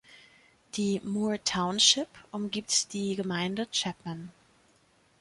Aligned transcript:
Die 0.77 0.99
Moore-Township 1.01 2.07
umgibt 2.31 2.91
die 2.93 3.15
Gemeinde 3.15 3.67
Chapman. 3.69 4.31